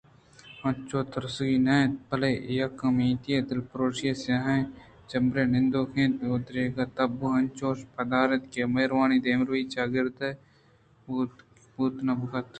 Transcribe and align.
انچو 0.67 0.99
ترسگی 1.13 1.57
نہ 1.67 1.75
اَت 1.81 1.93
بلئے 2.07 2.33
یک 2.59 2.75
نااُمیتی 2.83 3.31
ءُدلپرٛوشی 3.37 4.07
ءِ 4.11 4.21
سیاہیں 4.23 4.69
جمبرے 5.09 5.43
بندوک 5.51 5.93
اِنتءُرو 5.97 6.61
ءُتب 6.83 7.19
ءَ 7.25 7.35
انچوش 7.39 7.77
پدّر 7.95 8.27
بیت 8.31 8.43
کہ 8.51 8.61
مہروانی 8.73 9.17
ءُدیمروئی 9.19 9.63
ءِ 9.65 9.71
چاگردے 9.73 10.29
ءِ 10.33 10.37
بودناکی 11.07 11.69
بوت 11.73 11.95
نہ 12.05 12.13
کنت 12.31 12.47